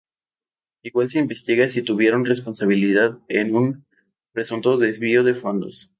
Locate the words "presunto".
4.33-4.79